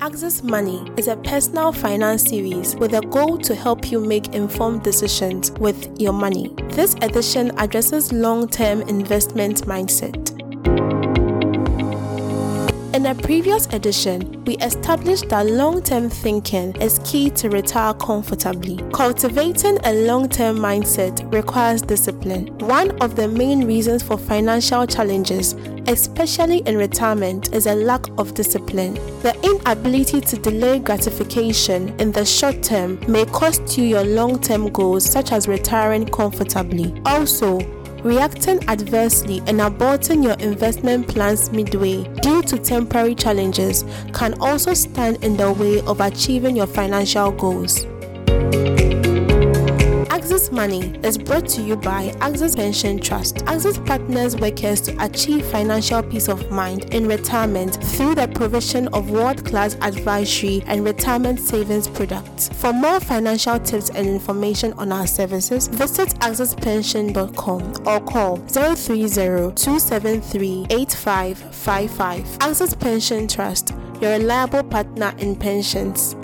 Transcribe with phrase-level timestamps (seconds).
[0.00, 4.82] Axis Money is a personal finance series with a goal to help you make informed
[4.82, 6.54] decisions with your money.
[6.70, 10.37] This edition addresses long term investment mindset.
[12.98, 18.78] In a previous edition, we established that long term thinking is key to retire comfortably.
[18.92, 22.48] Cultivating a long term mindset requires discipline.
[22.58, 25.52] One of the main reasons for financial challenges,
[25.86, 28.94] especially in retirement, is a lack of discipline.
[29.22, 34.70] The inability to delay gratification in the short term may cost you your long term
[34.72, 37.00] goals, such as retiring comfortably.
[37.06, 37.60] Also,
[38.04, 45.22] reacting adversely and aborting your investment plans midway due to temporary challenges can also stand
[45.24, 47.86] in the way of achieving your financial goals.
[50.38, 53.42] Axis Money is brought to you by Axis Pension Trust.
[53.48, 59.10] Axis partners workers to achieve financial peace of mind in retirement through the provision of
[59.10, 62.50] world class advisory and retirement savings products.
[62.50, 70.66] For more financial tips and information on our services, visit axispension.com or call 030 273
[70.70, 72.38] 8555.
[72.42, 76.14] Axis Pension Trust, your reliable partner in pensions.